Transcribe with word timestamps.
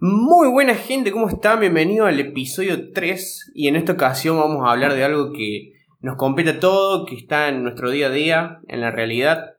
Muy 0.00 0.48
buena 0.48 0.76
gente, 0.76 1.10
¿cómo 1.10 1.28
están? 1.28 1.58
Bienvenido 1.58 2.06
al 2.06 2.20
episodio 2.20 2.92
3 2.92 3.50
y 3.54 3.66
en 3.66 3.74
esta 3.74 3.94
ocasión 3.94 4.38
vamos 4.38 4.64
a 4.64 4.70
hablar 4.70 4.94
de 4.94 5.02
algo 5.02 5.32
que 5.32 5.72
nos 6.00 6.16
compete 6.16 6.50
a 6.50 6.60
todo, 6.60 7.04
que 7.04 7.16
está 7.16 7.48
en 7.48 7.64
nuestro 7.64 7.90
día 7.90 8.06
a 8.06 8.10
día, 8.10 8.60
en 8.68 8.80
la 8.80 8.92
realidad, 8.92 9.56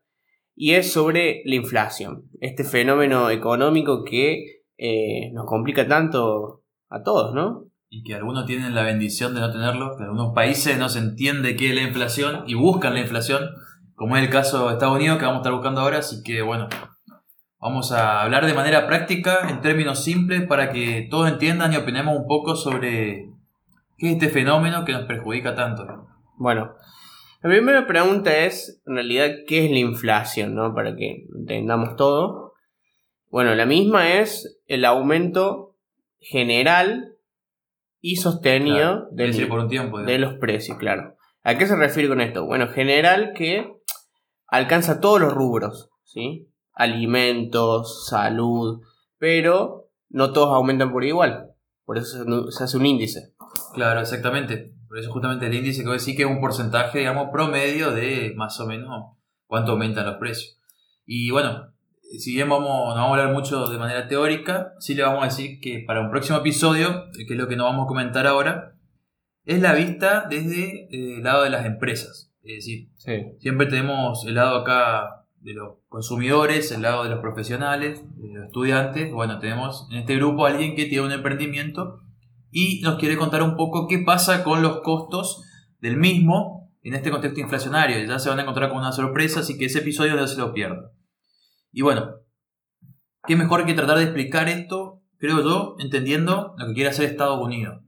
y 0.55 0.75
es 0.75 0.93
sobre 0.93 1.41
la 1.45 1.55
inflación, 1.55 2.29
este 2.39 2.63
fenómeno 2.63 3.29
económico 3.29 4.05
que 4.05 4.61
eh, 4.77 5.31
nos 5.33 5.45
complica 5.45 5.87
tanto 5.87 6.63
a 6.87 7.03
todos, 7.03 7.35
¿no? 7.35 7.65
Y 7.89 8.03
que 8.03 8.15
algunos 8.15 8.45
tienen 8.45 8.73
la 8.73 8.83
bendición 8.83 9.33
de 9.33 9.41
no 9.41 9.51
tenerlo, 9.51 9.97
que 9.97 10.03
algunos 10.03 10.33
países 10.33 10.77
no 10.77 10.87
se 10.87 10.99
entiende 10.99 11.57
qué 11.57 11.69
es 11.69 11.75
la 11.75 11.81
inflación 11.81 12.43
y 12.47 12.53
buscan 12.53 12.93
la 12.93 13.01
inflación, 13.01 13.49
como 13.95 14.15
es 14.15 14.23
el 14.23 14.29
caso 14.29 14.67
de 14.67 14.73
Estados 14.73 14.95
Unidos 14.95 15.17
que 15.17 15.25
vamos 15.25 15.39
a 15.39 15.41
estar 15.41 15.53
buscando 15.53 15.81
ahora, 15.81 15.97
así 15.97 16.23
que 16.23 16.41
bueno, 16.41 16.69
Vamos 17.61 17.91
a 17.91 18.21
hablar 18.21 18.45
de 18.45 18.53
manera 18.53 18.87
práctica, 18.87 19.49
en 19.49 19.59
términos 19.59 20.03
simples, 20.03 20.47
para 20.47 20.71
que 20.71 21.07
todos 21.09 21.29
entiendan 21.29 21.73
y 21.73 21.75
opinemos 21.75 22.15
un 22.17 22.25
poco 22.25 22.55
sobre 22.55 23.29
qué 23.97 24.07
es 24.07 24.13
este 24.13 24.29
fenómeno 24.29 24.85
que 24.85 24.93
nos 24.93 25.03
perjudica 25.03 25.55
tanto. 25.55 26.07
Bueno, 26.37 26.73
la 27.41 27.49
primera 27.49 27.85
pregunta 27.85 28.45
es, 28.45 28.81
en 28.85 28.95
realidad, 28.95 29.29
¿qué 29.45 29.65
es 29.65 29.71
la 29.71 29.79
inflación? 29.79 30.55
¿no? 30.55 30.73
Para 30.73 30.95
que 30.95 31.25
entendamos 31.37 31.97
todo. 31.97 32.53
Bueno, 33.29 33.53
la 33.55 33.65
misma 33.65 34.13
es 34.13 34.61
el 34.67 34.85
aumento 34.85 35.75
general 36.19 37.15
y 37.99 38.15
sostenido 38.15 39.09
por 39.49 39.59
un 39.59 39.67
tiempo, 39.67 39.99
de 39.99 40.17
los 40.17 40.35
precios, 40.35 40.77
claro. 40.77 41.17
¿A 41.43 41.57
qué 41.57 41.65
se 41.65 41.75
refiere 41.75 42.07
con 42.07 42.21
esto? 42.21 42.45
Bueno, 42.45 42.69
general 42.69 43.33
que 43.35 43.73
alcanza 44.47 45.01
todos 45.01 45.19
los 45.19 45.33
rubros, 45.33 45.89
¿sí? 46.03 46.47
Alimentos, 46.79 48.07
salud, 48.07 48.81
pero 49.17 49.89
no 50.09 50.31
todos 50.31 50.55
aumentan 50.55 50.91
por 50.91 51.03
igual. 51.03 51.51
Por 51.85 51.97
eso 51.97 52.51
se 52.51 52.63
hace 52.63 52.77
un 52.77 52.85
índice. 52.85 53.33
Claro, 53.73 53.99
exactamente. 53.99 54.73
Por 54.87 54.97
eso 54.97 55.11
justamente 55.11 55.47
el 55.47 55.53
índice 55.53 55.81
que 55.81 55.87
voy 55.87 55.95
a 55.95 55.99
decir 55.99 56.15
que 56.15 56.23
es 56.23 56.29
un 56.29 56.39
porcentaje, 56.39 56.99
digamos, 56.99 57.29
promedio 57.31 57.91
de 57.91 58.33
más 58.35 58.59
o 58.59 58.65
menos 58.65 59.17
cuánto 59.45 59.73
aumentan 59.73 60.05
los 60.05 60.15
precios. 60.15 60.57
Y 61.05 61.31
bueno, 61.31 61.73
si 62.17 62.33
bien 62.33 62.47
vamos, 62.47 62.95
no 62.95 63.01
vamos 63.01 63.17
a 63.17 63.21
hablar 63.21 63.33
mucho 63.33 63.67
de 63.67 63.77
manera 63.77 64.07
teórica, 64.07 64.73
sí 64.79 64.95
le 64.95 65.03
vamos 65.03 65.21
a 65.21 65.25
decir 65.25 65.59
que 65.59 65.83
para 65.85 65.99
un 65.99 66.09
próximo 66.09 66.39
episodio, 66.39 67.09
que 67.11 67.33
es 67.33 67.37
lo 67.37 67.47
que 67.47 67.57
nos 67.57 67.65
vamos 67.65 67.83
a 67.83 67.87
comentar 67.87 68.25
ahora, 68.25 68.75
es 69.43 69.61
la 69.61 69.73
vista 69.73 70.27
desde 70.29 70.85
eh, 70.85 71.17
el 71.17 71.23
lado 71.23 71.43
de 71.43 71.49
las 71.49 71.65
empresas. 71.65 72.31
Es 72.41 72.65
decir, 72.65 72.89
siempre 73.39 73.67
tenemos 73.67 74.25
el 74.25 74.35
lado 74.35 74.59
acá 74.59 75.25
de 75.41 75.53
los 75.53 75.77
consumidores, 75.87 76.71
el 76.71 76.81
lado 76.81 77.03
de 77.03 77.09
los 77.09 77.19
profesionales, 77.19 78.03
de 78.17 78.33
los 78.33 78.45
estudiantes. 78.45 79.11
Bueno, 79.11 79.39
tenemos 79.39 79.87
en 79.91 79.99
este 79.99 80.15
grupo 80.15 80.45
a 80.45 80.49
alguien 80.49 80.75
que 80.75 80.85
tiene 80.85 81.05
un 81.05 81.11
emprendimiento 81.11 82.01
y 82.51 82.81
nos 82.81 82.97
quiere 82.97 83.17
contar 83.17 83.43
un 83.43 83.55
poco 83.55 83.87
qué 83.87 83.99
pasa 83.99 84.43
con 84.43 84.61
los 84.61 84.81
costos 84.81 85.43
del 85.79 85.97
mismo 85.97 86.71
en 86.81 86.93
este 86.93 87.11
contexto 87.11 87.39
inflacionario. 87.39 88.05
Ya 88.05 88.19
se 88.19 88.29
van 88.29 88.39
a 88.39 88.41
encontrar 88.41 88.69
con 88.69 88.79
una 88.79 88.91
sorpresa, 88.91 89.41
así 89.41 89.57
que 89.57 89.65
ese 89.65 89.79
episodio 89.79 90.15
no 90.15 90.27
se 90.27 90.39
lo 90.39 90.53
pierdan. 90.53 90.85
Y 91.71 91.81
bueno, 91.81 92.15
qué 93.25 93.35
mejor 93.35 93.65
que 93.65 93.73
tratar 93.73 93.97
de 93.97 94.05
explicar 94.05 94.49
esto, 94.49 95.03
creo 95.17 95.41
yo, 95.41 95.75
entendiendo 95.79 96.55
lo 96.57 96.67
que 96.67 96.73
quiere 96.73 96.89
hacer 96.89 97.05
Estados 97.05 97.39
Unidos. 97.39 97.81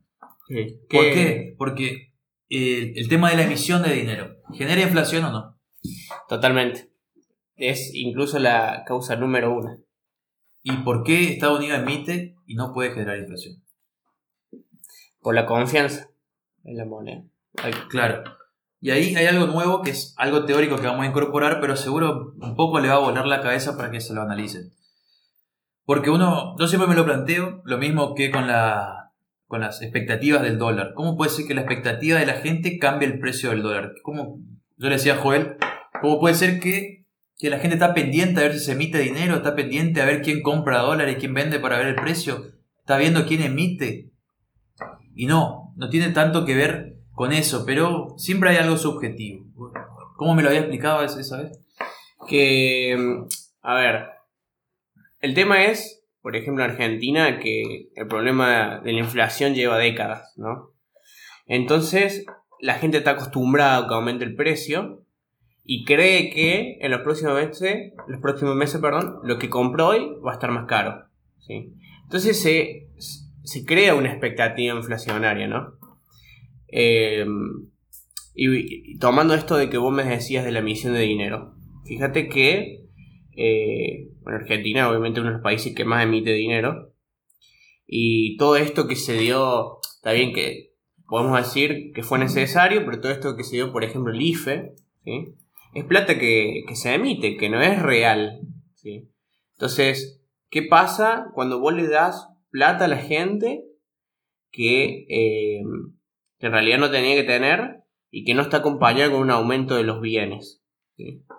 ¿Por 0.89 1.03
qué? 1.13 1.55
Porque 1.57 2.13
el, 2.49 2.97
el 2.97 3.07
tema 3.09 3.29
de 3.29 3.37
la 3.37 3.43
emisión 3.43 3.81
de 3.81 3.93
dinero, 3.93 4.35
¿genera 4.53 4.81
inflación 4.81 5.23
o 5.25 5.31
no? 5.31 5.57
Totalmente 6.27 6.90
es 7.61 7.93
incluso 7.93 8.39
la 8.39 8.83
causa 8.85 9.15
número 9.15 9.55
uno. 9.55 9.77
¿Y 10.63 10.71
por 10.77 11.03
qué 11.03 11.33
Estados 11.33 11.59
Unidos 11.59 11.79
emite 11.79 12.35
y 12.45 12.55
no 12.55 12.73
puede 12.73 12.91
generar 12.91 13.17
inflación? 13.17 13.63
Por 15.21 15.35
la 15.35 15.45
confianza 15.45 16.09
en 16.63 16.77
la 16.77 16.85
moneda. 16.85 17.23
Claro. 17.89 18.23
Y 18.79 18.89
ahí 18.89 19.15
hay 19.15 19.27
algo 19.27 19.45
nuevo 19.45 19.83
que 19.83 19.91
es 19.91 20.15
algo 20.17 20.45
teórico 20.45 20.77
que 20.77 20.87
vamos 20.87 21.05
a 21.05 21.09
incorporar, 21.09 21.59
pero 21.61 21.75
seguro 21.75 22.33
un 22.39 22.55
poco 22.55 22.79
le 22.79 22.87
va 22.87 22.95
a 22.95 22.99
volar 22.99 23.27
la 23.27 23.41
cabeza 23.41 23.77
para 23.77 23.91
que 23.91 24.01
se 24.01 24.13
lo 24.13 24.23
analicen. 24.23 24.71
Porque 25.85 26.09
uno, 26.09 26.55
yo 26.59 26.67
siempre 26.67 26.89
me 26.89 26.95
lo 26.95 27.05
planteo, 27.05 27.61
lo 27.63 27.77
mismo 27.77 28.15
que 28.15 28.31
con, 28.31 28.47
la, 28.47 29.11
con 29.47 29.61
las 29.61 29.83
expectativas 29.83 30.41
del 30.41 30.57
dólar. 30.57 30.93
¿Cómo 30.95 31.15
puede 31.15 31.29
ser 31.29 31.45
que 31.45 31.53
la 31.53 31.61
expectativa 31.61 32.19
de 32.19 32.25
la 32.25 32.35
gente 32.35 32.79
cambie 32.79 33.07
el 33.07 33.19
precio 33.19 33.51
del 33.51 33.61
dólar? 33.61 33.93
¿Cómo, 34.01 34.39
yo 34.77 34.89
le 34.89 34.95
decía 34.95 35.13
a 35.13 35.17
Joel, 35.17 35.57
¿cómo 36.01 36.19
puede 36.19 36.33
ser 36.33 36.59
que 36.59 37.00
que 37.41 37.49
la 37.49 37.57
gente 37.57 37.73
está 37.73 37.95
pendiente 37.95 38.39
a 38.39 38.43
ver 38.43 38.53
si 38.53 38.59
se 38.59 38.73
emite 38.73 38.99
dinero, 38.99 39.37
está 39.37 39.55
pendiente 39.55 39.99
a 39.99 40.05
ver 40.05 40.21
quién 40.21 40.43
compra 40.43 40.81
dólares, 40.81 41.17
quién 41.19 41.33
vende 41.33 41.59
para 41.59 41.79
ver 41.79 41.87
el 41.87 41.95
precio, 41.95 42.45
está 42.77 42.97
viendo 42.97 43.25
quién 43.25 43.41
emite. 43.41 44.11
Y 45.15 45.25
no, 45.25 45.73
no 45.75 45.89
tiene 45.89 46.09
tanto 46.09 46.45
que 46.45 46.53
ver 46.53 46.97
con 47.13 47.33
eso, 47.33 47.65
pero 47.65 48.13
siempre 48.17 48.51
hay 48.51 48.57
algo 48.57 48.77
subjetivo. 48.77 49.49
¿Cómo 50.17 50.35
me 50.35 50.43
lo 50.43 50.49
había 50.49 50.61
explicado 50.61 51.03
esa 51.03 51.41
vez? 51.41 51.59
Que, 52.27 52.95
a 53.63 53.73
ver, 53.73 54.05
el 55.19 55.33
tema 55.33 55.63
es, 55.65 56.05
por 56.21 56.35
ejemplo, 56.35 56.63
en 56.63 56.69
Argentina, 56.69 57.39
que 57.39 57.89
el 57.95 58.05
problema 58.07 58.81
de 58.83 58.93
la 58.93 58.99
inflación 58.99 59.55
lleva 59.55 59.79
décadas, 59.79 60.31
¿no? 60.37 60.75
Entonces, 61.47 62.23
la 62.59 62.75
gente 62.75 62.99
está 62.99 63.11
acostumbrada 63.11 63.77
a 63.77 63.87
que 63.87 63.95
aumente 63.95 64.25
el 64.25 64.35
precio 64.35 65.07
y 65.63 65.85
cree 65.85 66.29
que 66.29 66.77
en 66.81 66.91
los 66.91 67.01
próximos 67.01 67.35
meses, 67.35 67.93
los 68.07 68.21
próximos 68.21 68.55
meses, 68.55 68.81
perdón, 68.81 69.19
lo 69.23 69.37
que 69.37 69.49
compró 69.49 69.87
hoy 69.87 70.15
va 70.25 70.31
a 70.31 70.35
estar 70.35 70.51
más 70.51 70.65
caro. 70.67 71.05
¿sí? 71.39 71.73
Entonces 72.03 72.41
se, 72.41 72.89
se 73.43 73.65
crea 73.65 73.95
una 73.95 74.11
expectativa 74.11 74.75
inflacionaria, 74.75 75.47
¿no? 75.47 75.73
Eh, 76.67 77.25
y, 78.33 78.97
tomando 78.97 79.33
esto 79.33 79.57
de 79.57 79.69
que 79.69 79.77
vos 79.77 79.93
me 79.93 80.03
decías 80.03 80.45
de 80.45 80.51
la 80.51 80.59
emisión 80.59 80.93
de 80.93 81.01
dinero, 81.01 81.55
fíjate 81.85 82.29
que 82.29 82.85
eh, 83.33 84.09
bueno, 84.21 84.39
Argentina 84.39 84.89
obviamente 84.89 85.19
uno 85.19 85.29
de 85.29 85.35
los 85.35 85.43
países 85.43 85.73
que 85.75 85.85
más 85.85 86.03
emite 86.03 86.31
dinero 86.31 86.93
y 87.87 88.37
todo 88.37 88.55
esto 88.55 88.87
que 88.87 88.95
se 88.95 89.17
dio, 89.17 89.79
está 89.95 90.13
bien 90.13 90.33
que 90.33 90.71
podemos 91.07 91.37
decir 91.37 91.91
que 91.93 92.03
fue 92.03 92.19
necesario, 92.19 92.85
pero 92.85 93.01
todo 93.01 93.11
esto 93.11 93.35
que 93.35 93.43
se 93.43 93.57
dio, 93.57 93.73
por 93.73 93.83
ejemplo, 93.83 94.13
el 94.13 94.21
IFE, 94.21 94.75
¿sí? 95.03 95.35
Es 95.73 95.85
plata 95.85 96.17
que, 96.17 96.63
se 96.73 96.93
emite, 96.93 97.37
que 97.37 97.49
no 97.49 97.61
es 97.61 97.81
real. 97.81 98.41
¿sí? 98.75 99.09
Entonces, 99.53 100.21
¿qué 100.49 100.63
pasa 100.63 101.27
cuando 101.33 101.59
vos 101.59 101.73
le 101.73 101.87
das 101.87 102.27
plata 102.49 102.85
a 102.85 102.89
la 102.89 102.97
gente 102.97 103.63
que, 104.51 105.05
eh, 105.09 105.61
en 106.39 106.51
realidad 106.51 106.79
no 106.79 106.91
tenía 106.91 107.15
que 107.15 107.23
tener 107.23 107.83
y 108.09 108.25
que 108.25 108.33
no 108.33 108.41
está 108.41 108.57
acompañada 108.57 109.11
con 109.11 109.21
un 109.21 109.31
aumento 109.31 109.75
de 109.75 109.83
los 109.83 110.01
bienes? 110.01 110.61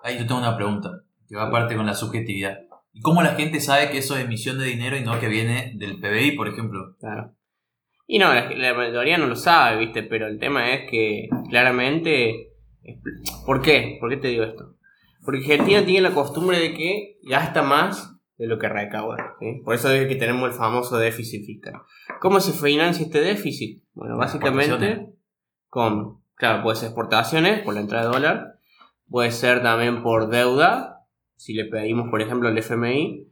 Ahí 0.02 0.18
yo 0.18 0.26
tengo 0.26 0.40
una 0.40 0.56
pregunta, 0.56 1.02
que 1.28 1.36
va 1.36 1.48
aparte 1.48 1.76
con 1.76 1.86
la 1.86 1.94
subjetividad. 1.94 2.60
¿Y 2.92 3.00
cómo 3.00 3.22
la 3.22 3.34
gente 3.34 3.60
sabe 3.60 3.90
que 3.90 3.98
eso 3.98 4.16
es 4.16 4.24
emisión 4.24 4.58
de 4.58 4.66
dinero 4.66 4.96
y 4.96 5.02
no 5.02 5.18
que 5.18 5.28
viene 5.28 5.72
del 5.76 5.98
PBI, 5.98 6.32
por 6.32 6.48
ejemplo? 6.48 6.96
Claro. 6.98 7.34
Y 8.06 8.18
no, 8.18 8.34
la, 8.34 8.50
la 8.50 8.74
mayoría 8.74 9.16
no 9.16 9.26
lo 9.26 9.36
sabe, 9.36 9.78
¿viste? 9.78 10.02
Pero 10.02 10.26
el 10.26 10.38
tema 10.38 10.74
es 10.74 10.90
que 10.90 11.28
claramente 11.48 12.51
¿Por 13.46 13.62
qué? 13.62 13.96
¿Por 14.00 14.10
qué 14.10 14.16
te 14.16 14.28
digo 14.28 14.44
esto? 14.44 14.76
Porque 15.24 15.40
Argentina 15.40 15.84
tiene 15.84 16.08
la 16.08 16.14
costumbre 16.14 16.58
de 16.58 16.74
que 16.74 17.18
gasta 17.22 17.62
más 17.62 18.16
de 18.38 18.46
lo 18.46 18.58
que 18.58 18.68
recauda. 18.68 19.36
Por 19.64 19.74
eso 19.74 19.90
es 19.90 20.08
que 20.08 20.16
tenemos 20.16 20.48
el 20.48 20.54
famoso 20.54 20.98
déficit 20.98 21.46
fiscal. 21.46 21.74
¿Cómo 22.20 22.40
se 22.40 22.52
financia 22.52 23.04
este 23.04 23.20
déficit? 23.20 23.84
Bueno, 23.94 24.16
básicamente 24.16 25.12
con, 25.68 26.20
claro, 26.34 26.62
puede 26.62 26.76
ser 26.76 26.88
exportaciones 26.88 27.60
por 27.62 27.74
la 27.74 27.80
entrada 27.80 28.06
de 28.06 28.12
dólar, 28.12 28.58
puede 29.08 29.30
ser 29.30 29.62
también 29.62 30.02
por 30.02 30.28
deuda, 30.28 31.06
si 31.36 31.54
le 31.54 31.66
pedimos, 31.66 32.10
por 32.10 32.20
ejemplo, 32.20 32.48
el 32.48 32.58
FMI, 32.58 33.28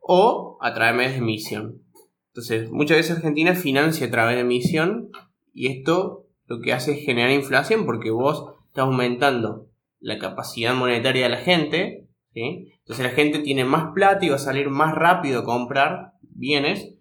o 0.00 0.58
a 0.60 0.74
través 0.74 1.12
de 1.12 1.18
emisión. 1.18 1.82
Entonces, 2.28 2.70
muchas 2.70 2.98
veces 2.98 3.16
Argentina 3.16 3.54
financia 3.54 4.06
a 4.06 4.10
través 4.10 4.36
de 4.36 4.42
emisión 4.42 5.10
y 5.52 5.68
esto 5.68 6.26
lo 6.46 6.60
que 6.60 6.72
hace 6.72 6.92
es 6.92 7.04
generar 7.04 7.30
inflación 7.30 7.84
porque 7.86 8.10
vos 8.10 8.54
está 8.72 8.82
aumentando 8.82 9.68
la 10.00 10.18
capacidad 10.18 10.74
monetaria 10.74 11.24
de 11.24 11.28
la 11.28 11.36
gente, 11.36 12.08
entonces 12.32 13.04
la 13.04 13.12
gente 13.12 13.40
tiene 13.40 13.66
más 13.66 13.92
plata 13.92 14.24
y 14.24 14.30
va 14.30 14.36
a 14.36 14.38
salir 14.38 14.70
más 14.70 14.94
rápido 14.94 15.40
a 15.40 15.44
comprar 15.44 16.14
bienes, 16.22 16.94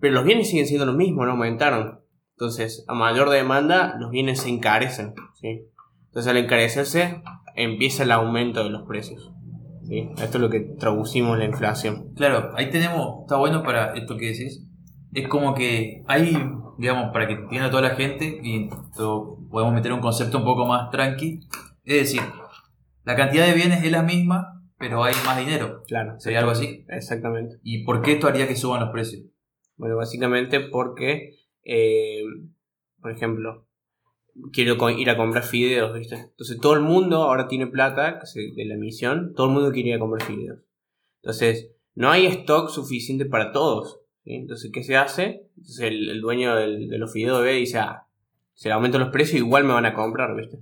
pero 0.00 0.14
los 0.14 0.24
bienes 0.24 0.50
siguen 0.50 0.66
siendo 0.66 0.86
los 0.86 0.96
mismos, 0.96 1.24
no 1.24 1.32
aumentaron. 1.32 2.00
Entonces, 2.32 2.84
a 2.88 2.94
mayor 2.94 3.30
demanda, 3.30 3.94
los 4.00 4.10
bienes 4.10 4.40
se 4.40 4.48
encarecen. 4.48 5.14
Entonces, 5.40 6.28
al 6.28 6.36
encarecerse, 6.36 7.22
empieza 7.54 8.02
el 8.02 8.10
aumento 8.10 8.64
de 8.64 8.70
los 8.70 8.82
precios. 8.82 9.30
Esto 9.88 10.38
es 10.38 10.40
lo 10.40 10.50
que 10.50 10.60
traducimos 10.60 11.38
la 11.38 11.44
inflación. 11.44 12.12
Claro, 12.16 12.50
ahí 12.56 12.70
tenemos, 12.70 13.20
está 13.22 13.36
bueno 13.36 13.62
para 13.62 13.94
esto 13.94 14.16
que 14.16 14.32
decís. 14.32 14.66
Es 15.12 15.28
como 15.28 15.54
que 15.54 16.02
hay 16.08 16.36
digamos, 16.78 17.12
para 17.12 17.26
que 17.26 17.34
entienda 17.34 17.70
toda 17.70 17.82
la 17.82 17.96
gente 17.96 18.40
y 18.42 18.68
podemos 19.50 19.74
meter 19.74 19.92
un 19.92 20.00
concepto 20.00 20.38
un 20.38 20.44
poco 20.44 20.66
más 20.66 20.90
tranqui. 20.90 21.40
Es 21.84 22.00
decir, 22.02 22.22
la 23.04 23.16
cantidad 23.16 23.46
de 23.46 23.54
bienes 23.54 23.84
es 23.84 23.90
la 23.90 24.02
misma, 24.02 24.62
pero 24.78 25.04
hay 25.04 25.14
más 25.24 25.38
dinero. 25.38 25.82
Claro. 25.86 26.18
¿Sería 26.18 26.40
algo 26.40 26.52
así? 26.52 26.84
Exactamente. 26.88 27.56
¿Y 27.62 27.84
por 27.84 28.02
qué 28.02 28.12
esto 28.12 28.26
haría 28.26 28.48
que 28.48 28.56
suban 28.56 28.80
los 28.80 28.90
precios? 28.90 29.22
Bueno, 29.76 29.96
básicamente 29.96 30.60
porque, 30.60 31.36
eh, 31.64 32.22
por 33.00 33.10
ejemplo, 33.10 33.66
quiero 34.52 34.90
ir 34.90 35.10
a 35.10 35.16
comprar 35.16 35.44
fideos, 35.44 35.96
¿viste? 35.96 36.16
Entonces 36.16 36.60
todo 36.60 36.74
el 36.74 36.80
mundo 36.80 37.22
ahora 37.22 37.48
tiene 37.48 37.66
plata 37.66 38.20
de 38.34 38.64
la 38.64 38.74
emisión, 38.74 39.32
todo 39.34 39.48
el 39.48 39.52
mundo 39.52 39.72
quiere 39.72 39.90
ir 39.90 39.96
a 39.96 40.00
comprar 40.00 40.22
fideos. 40.22 40.60
Entonces, 41.22 41.70
no 41.94 42.10
hay 42.10 42.26
stock 42.26 42.68
suficiente 42.70 43.24
para 43.24 43.52
todos. 43.52 44.00
¿sí? 44.24 44.34
Entonces, 44.34 44.70
¿qué 44.72 44.82
se 44.82 44.96
hace? 44.96 45.43
Entonces 45.56 45.80
el, 45.86 46.08
el 46.10 46.20
dueño 46.20 46.54
del- 46.56 46.88
de 46.88 46.98
los 46.98 47.12
fideos 47.12 47.42
ve 47.42 47.56
y 47.56 47.60
dice, 47.60 47.78
ah, 47.78 48.06
se 48.54 48.68
le 48.68 48.74
aumentan 48.74 49.00
los 49.00 49.10
precios, 49.10 49.38
igual 49.38 49.64
me 49.64 49.72
van 49.72 49.86
a 49.86 49.94
comprar, 49.94 50.34
¿viste? 50.36 50.58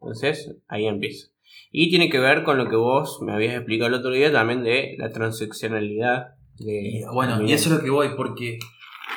Entonces, 0.00 0.54
ahí 0.68 0.86
empieza. 0.86 1.28
Y 1.72 1.90
tiene 1.90 2.08
que 2.08 2.18
ver 2.18 2.42
con 2.44 2.58
lo 2.58 2.68
que 2.68 2.76
vos 2.76 3.20
me 3.22 3.32
habías 3.32 3.54
explicado 3.54 3.88
el 3.88 3.94
otro 3.94 4.10
día 4.10 4.32
también 4.32 4.62
de 4.62 4.94
la 4.98 5.10
transaccionalidad. 5.10 6.34
De, 6.58 7.04
bueno, 7.12 7.42
y 7.42 7.52
eso 7.52 7.68
es 7.70 7.76
lo 7.76 7.84
que 7.84 7.90
voy, 7.90 8.08
porque 8.16 8.58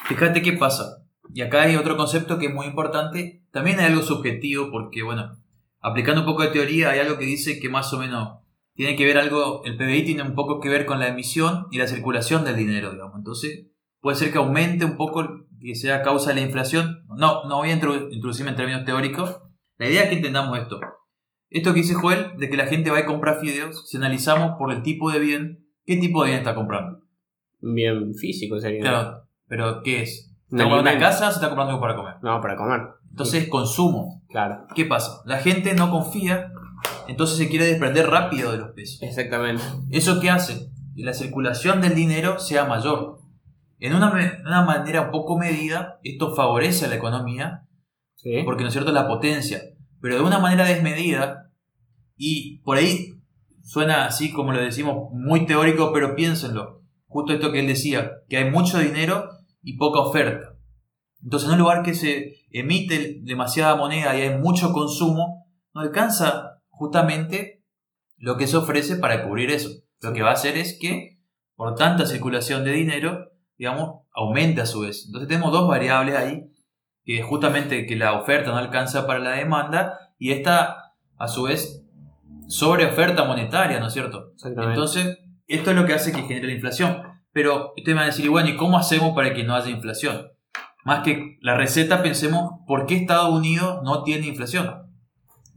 fíjate 0.07 0.41
qué 0.41 0.53
pasa. 0.53 1.03
Y 1.33 1.41
acá 1.41 1.63
hay 1.63 1.75
otro 1.75 1.95
concepto 1.95 2.37
que 2.39 2.47
es 2.47 2.53
muy 2.53 2.65
importante. 2.67 3.43
También 3.51 3.79
hay 3.79 3.85
algo 3.87 4.01
subjetivo, 4.01 4.69
porque, 4.71 5.03
bueno, 5.03 5.37
aplicando 5.79 6.21
un 6.21 6.27
poco 6.27 6.43
de 6.43 6.49
teoría, 6.49 6.89
hay 6.91 6.99
algo 6.99 7.17
que 7.17 7.25
dice 7.25 7.59
que 7.59 7.69
más 7.69 7.93
o 7.93 7.99
menos 7.99 8.39
tiene 8.75 8.95
que 8.95 9.05
ver 9.05 9.17
algo, 9.17 9.63
el 9.65 9.77
PBI 9.77 10.03
tiene 10.05 10.23
un 10.23 10.35
poco 10.35 10.59
que 10.59 10.69
ver 10.69 10.85
con 10.85 10.99
la 10.99 11.07
emisión 11.09 11.67
y 11.71 11.77
la 11.77 11.87
circulación 11.87 12.45
del 12.45 12.55
dinero, 12.55 12.91
digamos. 12.91 13.15
Entonces, 13.17 13.67
puede 14.01 14.17
ser 14.17 14.31
que 14.31 14.37
aumente 14.37 14.85
un 14.85 14.95
poco, 14.95 15.27
que 15.59 15.75
sea 15.75 16.01
causa 16.01 16.29
de 16.29 16.35
la 16.35 16.45
inflación. 16.45 17.03
No, 17.17 17.43
no 17.45 17.57
voy 17.57 17.71
a 17.71 17.79
introdu- 17.79 18.07
introducirme 18.11 18.51
en 18.51 18.57
términos 18.57 18.85
teóricos. 18.85 19.41
La 19.77 19.87
idea 19.87 20.03
es 20.03 20.09
que 20.09 20.15
entendamos 20.15 20.57
esto. 20.57 20.79
Esto 21.49 21.73
que 21.73 21.79
dice 21.81 21.95
Joel, 21.95 22.33
de 22.37 22.49
que 22.49 22.57
la 22.57 22.67
gente 22.67 22.91
va 22.91 22.99
a 22.99 23.05
comprar 23.05 23.39
fideos, 23.39 23.89
si 23.89 23.97
analizamos 23.97 24.57
por 24.57 24.71
el 24.71 24.83
tipo 24.83 25.11
de 25.11 25.19
bien, 25.19 25.65
¿qué 25.85 25.97
tipo 25.97 26.23
de 26.23 26.29
bien 26.29 26.39
está 26.39 26.53
comprando? 26.53 26.99
Bien 27.61 28.13
físico 28.13 28.59
sería. 28.59 28.81
Claro, 28.81 29.23
pero 29.47 29.81
¿qué 29.83 30.03
es? 30.03 30.31
¿Está 30.51 30.63
comprando 30.63 30.91
una 30.91 30.99
casa 30.99 31.27
o 31.27 31.31
se 31.31 31.35
está 31.35 31.47
comprando 31.47 31.71
algo 31.73 31.81
para 31.81 31.95
comer? 31.95 32.13
No, 32.21 32.39
para 32.41 32.55
comer. 32.55 32.81
Entonces, 33.09 33.47
consumo. 33.49 34.23
Claro. 34.29 34.65
¿Qué 34.75 34.85
pasa? 34.85 35.21
La 35.25 35.37
gente 35.39 35.73
no 35.73 35.89
confía, 35.91 36.51
entonces 37.07 37.37
se 37.37 37.49
quiere 37.49 37.65
desprender 37.65 38.07
rápido 38.09 38.51
de 38.51 38.59
los 38.59 38.69
pesos. 38.71 39.01
Exactamente. 39.01 39.63
¿Eso 39.91 40.19
qué 40.19 40.29
hace? 40.29 40.69
Que 40.95 41.03
la 41.03 41.13
circulación 41.13 41.81
del 41.81 41.95
dinero 41.95 42.39
sea 42.39 42.65
mayor. 42.65 43.18
En 43.79 43.95
una, 43.95 44.11
una 44.45 44.61
manera 44.63 45.01
un 45.03 45.11
poco 45.11 45.37
medida, 45.37 45.99
esto 46.03 46.35
favorece 46.35 46.85
a 46.85 46.89
la 46.89 46.95
economía, 46.95 47.65
Sí. 48.15 48.41
porque 48.43 48.63
no 48.63 48.67
es 48.67 48.73
cierto 48.73 48.91
la 48.91 49.07
potencia, 49.07 49.61
pero 50.01 50.15
de 50.15 50.21
una 50.21 50.39
manera 50.39 50.65
desmedida, 50.65 51.51
y 52.17 52.59
por 52.63 52.77
ahí 52.77 53.13
suena 53.63 54.05
así 54.05 54.33
como 54.33 54.51
lo 54.51 54.59
decimos, 54.61 55.09
muy 55.13 55.45
teórico, 55.45 55.93
pero 55.93 56.15
piénsenlo. 56.15 56.81
Justo 57.07 57.33
esto 57.33 57.51
que 57.51 57.61
él 57.61 57.67
decía, 57.67 58.11
que 58.27 58.37
hay 58.37 58.51
mucho 58.51 58.77
dinero 58.79 59.29
y 59.61 59.77
poca 59.77 59.99
oferta. 60.01 60.57
Entonces, 61.23 61.47
en 61.47 61.53
un 61.53 61.59
lugar 61.61 61.81
que 61.81 61.93
se 61.93 62.33
emite 62.51 63.19
demasiada 63.21 63.75
moneda 63.75 64.17
y 64.17 64.21
hay 64.21 64.37
mucho 64.37 64.73
consumo, 64.73 65.45
no 65.73 65.81
alcanza 65.81 66.61
justamente 66.67 67.63
lo 68.17 68.37
que 68.37 68.47
se 68.47 68.57
ofrece 68.57 68.97
para 68.97 69.23
cubrir 69.27 69.49
eso. 69.51 69.69
Lo 70.01 70.13
que 70.13 70.23
va 70.23 70.31
a 70.31 70.33
hacer 70.33 70.57
es 70.57 70.77
que, 70.79 71.19
por 71.55 71.75
tanta 71.75 72.05
circulación 72.05 72.63
de 72.63 72.71
dinero, 72.71 73.31
digamos, 73.59 74.01
aumente 74.11 74.61
a 74.61 74.65
su 74.65 74.81
vez. 74.81 75.05
Entonces, 75.05 75.27
tenemos 75.27 75.51
dos 75.51 75.67
variables 75.67 76.15
ahí, 76.15 76.51
que 77.03 77.19
es 77.19 77.25
justamente 77.25 77.85
que 77.85 77.95
la 77.95 78.13
oferta 78.13 78.49
no 78.49 78.57
alcanza 78.57 79.05
para 79.05 79.19
la 79.19 79.31
demanda 79.31 79.99
y 80.17 80.31
esta, 80.31 80.95
a 81.19 81.27
su 81.27 81.43
vez, 81.43 81.85
sobre 82.47 82.87
oferta 82.87 83.25
monetaria, 83.25 83.79
¿no 83.79 83.87
es 83.87 83.93
cierto? 83.93 84.33
Entonces, 84.43 85.19
esto 85.45 85.69
es 85.69 85.75
lo 85.75 85.85
que 85.85 85.93
hace 85.93 86.11
que 86.11 86.23
genere 86.23 86.47
la 86.47 86.53
inflación. 86.53 87.03
Pero 87.31 87.73
ustedes 87.77 87.89
me 87.89 88.01
van 88.01 88.03
a 88.03 88.07
decir, 88.07 88.25
y 88.25 88.29
bueno, 88.29 88.49
¿y 88.49 88.55
cómo 88.55 88.79
hacemos 88.79 89.13
para 89.13 89.35
que 89.35 89.43
no 89.43 89.53
haya 89.53 89.69
inflación? 89.69 90.29
Más 90.83 91.03
que 91.03 91.37
la 91.41 91.55
receta, 91.55 92.01
pensemos, 92.01 92.61
¿por 92.65 92.87
qué 92.87 92.95
Estados 92.95 93.31
Unidos 93.31 93.81
no 93.83 94.01
tiene 94.01 94.25
inflación? 94.25 94.89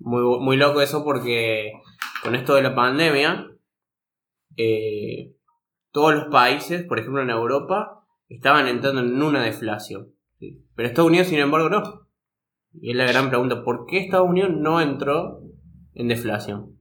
muy, 0.05 0.41
muy 0.41 0.57
loco 0.57 0.81
eso 0.81 1.05
porque 1.05 1.73
con 2.23 2.35
esto 2.35 2.55
de 2.55 2.63
la 2.63 2.75
pandemia, 2.75 3.49
eh, 4.57 5.35
todos 5.93 6.15
los 6.15 6.25
países, 6.27 6.85
por 6.85 6.99
ejemplo 6.99 7.23
en 7.23 7.31
Europa, 7.31 8.05
estaban 8.29 8.67
entrando 8.67 9.01
en 9.03 9.23
una 9.23 9.43
deflación. 9.43 10.09
Pero 10.75 10.89
Estados 10.89 11.09
Unidos, 11.09 11.29
sin 11.29 11.39
embargo, 11.39 11.69
no. 11.69 12.09
Y 12.73 12.91
es 12.91 12.97
la 12.97 13.05
gran 13.05 13.29
pregunta, 13.29 13.63
¿por 13.63 13.87
qué 13.87 13.99
Estados 13.99 14.29
Unidos 14.29 14.51
no 14.57 14.81
entró 14.81 15.43
en 15.95 16.09
deflación? 16.09 16.79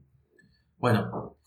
Bueno, 0.78 1.38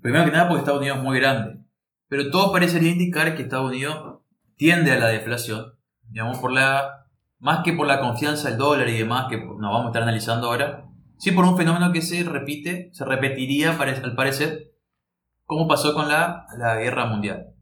primero 0.00 0.26
que 0.26 0.30
nada 0.30 0.48
porque 0.48 0.60
Estados 0.60 0.80
Unidos 0.80 0.98
es 0.98 1.04
muy 1.04 1.18
grande. 1.18 1.64
Pero 2.08 2.30
todo 2.30 2.52
parecería 2.52 2.90
indicar 2.90 3.34
que 3.34 3.42
Estados 3.42 3.70
Unidos 3.70 4.20
tiende 4.56 4.92
a 4.92 4.98
la 4.98 5.08
deflación. 5.08 5.74
Digamos, 6.08 6.38
por 6.38 6.52
la, 6.52 7.06
más 7.38 7.64
que 7.64 7.72
por 7.72 7.86
la 7.86 8.00
confianza 8.00 8.48
del 8.48 8.58
dólar 8.58 8.88
y 8.88 8.98
demás, 8.98 9.26
que 9.30 9.38
nos 9.38 9.58
vamos 9.58 9.86
a 9.86 9.88
estar 9.88 10.02
analizando 10.02 10.48
ahora. 10.48 10.84
Sí 11.18 11.32
por 11.32 11.44
un 11.44 11.56
fenómeno 11.56 11.92
que 11.92 12.02
se 12.02 12.22
repite, 12.24 12.90
se 12.92 13.04
repetiría 13.04 13.70
al 13.78 14.14
parecer, 14.14 14.69
como 15.50 15.66
pasó 15.66 15.94
con 15.94 16.06
la, 16.06 16.46
la 16.56 16.76
guerra 16.76 17.06
mundial. 17.06 17.56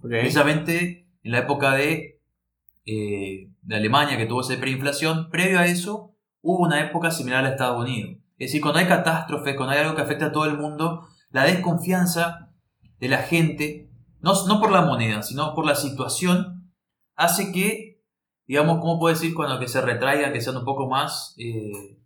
Precisamente 0.00 1.08
en 1.24 1.32
la 1.32 1.38
época 1.38 1.72
de, 1.72 2.20
eh, 2.86 3.50
de 3.60 3.74
Alemania 3.74 4.16
que 4.16 4.26
tuvo 4.26 4.42
esa 4.42 4.54
hiperinflación, 4.54 5.30
previo 5.30 5.58
a 5.58 5.66
eso 5.66 6.14
hubo 6.42 6.62
una 6.62 6.80
época 6.80 7.10
similar 7.10 7.44
a 7.44 7.48
Estados 7.48 7.82
Unidos. 7.82 8.18
Es 8.38 8.50
decir, 8.50 8.60
cuando 8.60 8.78
hay 8.78 8.86
catástrofes, 8.86 9.56
cuando 9.56 9.72
hay 9.72 9.80
algo 9.80 9.96
que 9.96 10.02
afecta 10.02 10.26
a 10.26 10.32
todo 10.32 10.44
el 10.44 10.56
mundo, 10.56 11.08
la 11.30 11.42
desconfianza 11.42 12.52
de 13.00 13.08
la 13.08 13.18
gente, 13.18 13.90
no, 14.20 14.34
no 14.46 14.60
por 14.60 14.70
la 14.70 14.82
moneda, 14.82 15.24
sino 15.24 15.56
por 15.56 15.66
la 15.66 15.74
situación, 15.74 16.72
hace 17.16 17.50
que, 17.50 18.00
digamos, 18.46 18.78
¿cómo 18.78 19.00
puedo 19.00 19.12
decir? 19.12 19.34
Cuando 19.34 19.58
que 19.58 19.66
se 19.66 19.80
retraigan, 19.80 20.32
que 20.32 20.40
sean 20.40 20.58
un 20.58 20.64
poco 20.64 20.88
más, 20.88 21.34
eh, 21.36 21.98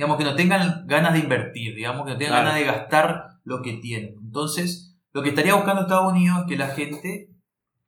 digamos, 0.00 0.16
que 0.16 0.24
no 0.24 0.34
tengan 0.34 0.86
ganas 0.86 1.12
de 1.12 1.18
invertir, 1.18 1.74
digamos, 1.74 2.06
que 2.06 2.12
no 2.12 2.16
tengan 2.16 2.32
Claro. 2.40 2.46
ganas 2.48 2.58
de 2.58 2.64
gastar 2.66 3.24
lo 3.44 3.60
que 3.60 3.74
tienen. 3.74 4.14
Entonces, 4.22 4.96
lo 5.12 5.22
que 5.22 5.28
estaría 5.28 5.54
buscando 5.54 5.82
Estados 5.82 6.10
Unidos 6.10 6.38
es 6.40 6.46
que 6.46 6.56
la 6.56 6.68
gente, 6.68 7.28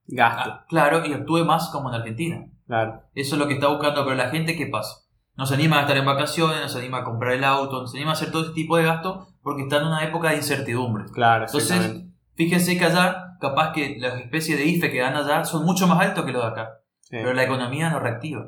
Gasto. 0.08 0.50
ah, 0.50 0.66
claro, 0.68 1.06
y 1.06 1.14
actúe 1.14 1.42
más 1.46 1.70
como 1.70 1.88
en 1.88 1.94
Argentina. 1.94 2.44
Claro. 2.66 3.00
Eso 3.14 3.34
es 3.36 3.38
lo 3.40 3.48
que 3.48 3.54
está 3.54 3.68
buscando, 3.68 4.04
pero 4.04 4.14
la 4.14 4.28
gente, 4.28 4.58
¿qué 4.58 4.66
pasa? 4.66 4.94
No 5.36 5.46
se 5.46 5.54
anima 5.54 5.78
a 5.78 5.80
estar 5.82 5.96
en 5.96 6.04
vacaciones, 6.04 6.60
no 6.60 6.68
se 6.68 6.80
anima 6.80 6.98
a 6.98 7.04
comprar 7.04 7.32
el 7.32 7.44
auto, 7.44 7.80
no 7.80 7.86
se 7.86 7.96
anima 7.96 8.10
a 8.10 8.12
hacer 8.12 8.30
todo 8.30 8.42
ese 8.42 8.52
tipo 8.52 8.76
de 8.76 8.84
gastos 8.84 9.28
porque 9.42 9.62
está 9.62 9.78
en 9.78 9.86
una 9.86 10.04
época 10.04 10.28
de 10.28 10.36
incertidumbre. 10.36 11.04
Claro, 11.14 11.46
Entonces, 11.46 12.02
fíjense 12.34 12.76
que 12.76 12.84
allá, 12.84 13.38
capaz 13.40 13.72
que 13.72 13.96
las 13.98 14.20
especies 14.20 14.58
de 14.58 14.66
IFE 14.66 14.90
que 14.90 15.00
dan 15.00 15.16
allá 15.16 15.46
son 15.46 15.64
mucho 15.64 15.86
más 15.86 15.98
altos 15.98 16.26
que 16.26 16.32
los 16.32 16.42
de 16.42 16.48
acá, 16.50 16.68
Sí. 17.00 17.12
pero 17.16 17.32
la 17.32 17.44
economía 17.44 17.88
no 17.88 18.00
reactiva. 18.00 18.44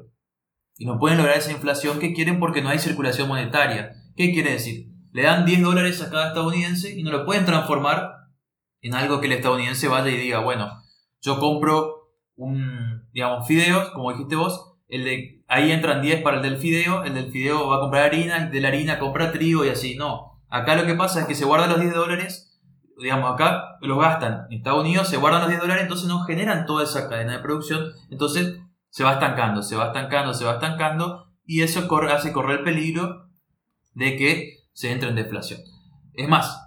Y 0.77 0.87
no 0.87 0.99
pueden 0.99 1.19
lograr 1.19 1.37
esa 1.37 1.53
inflación 1.53 1.99
que 1.99 2.13
quieren 2.13 2.41
porque 2.41 2.63
no 2.63 2.69
hay 2.69 2.79
circulación 2.79 3.29
monetaria. 3.29 3.93
¿Qué 4.17 4.33
quiere 4.33 4.53
decir? 4.53 4.89
Le 5.13 5.23
dan 5.23 5.45
10 5.45 5.63
dólares 5.63 6.03
a 6.03 6.11
cada 6.11 6.29
estadounidense 6.29 6.99
y 6.99 7.03
no 7.03 7.13
lo 7.13 7.25
pueden 7.25 7.45
transformar 7.45 8.11
en 8.81 8.95
algo 8.95 9.21
que 9.21 9.27
el 9.27 9.33
estadounidense 9.33 9.89
vaya 9.89 10.11
y 10.11 10.17
diga, 10.17 10.41
bueno, 10.41 10.71
yo 11.21 11.39
compro 11.39 12.11
un, 12.37 13.09
digamos, 13.13 13.47
fideos, 13.47 13.91
como 13.91 14.13
dijiste 14.13 14.37
vos, 14.37 14.75
el 14.89 15.05
de, 15.05 15.45
ahí 15.49 15.73
entran 15.73 16.03
10 16.03 16.23
para 16.23 16.37
el 16.37 16.43
del 16.43 16.59
fideo, 16.59 17.05
el 17.05 17.15
del 17.15 17.31
fideo 17.31 17.69
va 17.69 17.77
a 17.77 17.81
comprar 17.81 18.05
harina, 18.05 18.37
el 18.37 18.51
de 18.51 18.61
la 18.61 18.69
harina 18.69 18.99
compra 18.99 19.33
trigo 19.33 19.65
y 19.65 19.69
así. 19.69 19.97
No, 19.97 20.43
acá 20.49 20.77
lo 20.77 20.85
que 20.85 20.95
pasa 20.95 21.21
es 21.21 21.27
que 21.27 21.35
se 21.35 21.45
guardan 21.45 21.71
los 21.71 21.81
10 21.81 21.95
dólares, 21.95 22.61
digamos, 23.01 23.33
acá 23.33 23.79
los 23.81 23.99
gastan. 23.99 24.47
En 24.51 24.59
Estados 24.59 24.81
Unidos 24.81 25.09
se 25.09 25.17
guardan 25.17 25.41
los 25.41 25.49
10 25.49 25.61
dólares, 25.61 25.83
entonces 25.85 26.09
no 26.09 26.25
generan 26.25 26.67
toda 26.67 26.85
esa 26.85 27.09
cadena 27.09 27.33
de 27.37 27.43
producción, 27.43 27.93
entonces 28.11 28.59
se 28.95 29.03
va 29.03 29.15
estancando, 29.15 29.61
se 29.61 29.75
va 29.75 29.87
estancando, 29.87 30.33
se 30.35 30.45
va 30.45 30.53
estancando 30.53 31.27
y 31.45 31.63
eso 31.63 31.89
corre- 31.89 32.13
hace 32.13 32.33
correr 32.33 32.59
el 32.61 32.65
peligro 32.65 33.29
de 33.95 34.15
que 34.17 34.59
se 34.73 34.93
entre 34.93 35.09
en 35.09 35.17
deflación. 35.17 35.61
Es 36.13 36.29
más, 36.29 36.61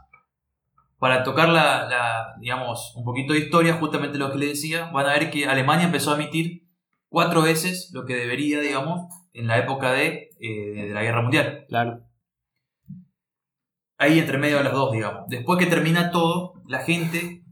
para 1.00 1.24
tocar 1.24 1.48
la, 1.48 1.88
la, 1.88 2.36
digamos, 2.42 2.94
un 2.98 3.06
poquito 3.06 3.32
de 3.32 3.40
historia, 3.40 3.76
justamente 3.76 4.18
lo 4.18 4.30
que 4.30 4.40
le 4.40 4.48
decía, 4.48 4.92
van 4.92 5.06
a 5.06 5.14
ver 5.14 5.32
que 5.32 5.48
Alemania 5.48 5.86
empezó 5.86 6.12
a 6.12 6.16
emitir 6.16 6.68
cuatro 7.08 7.42
veces 7.44 7.92
lo 7.94 8.04
que 8.06 8.16
debería, 8.16 8.60
digamos, 8.60 9.06
en 9.32 9.48
la 9.48 9.60
época 9.60 9.94
de, 9.94 10.32
eh, 10.42 10.86
de 10.86 10.94
la 10.94 11.04
Guerra 11.04 11.22
Mundial. 11.22 11.64
Claro. 11.70 12.02
Ahí 13.98 14.20
entre 14.20 14.38
medio 14.38 14.58
de 14.58 14.66
las 14.66 14.74
dos, 14.74 14.92
digamos. 14.92 15.30
Después 15.30 15.58
que 15.58 15.66
termina 15.68 16.12
todo, 16.12 16.56
la 16.68 16.80
gente 16.80 17.46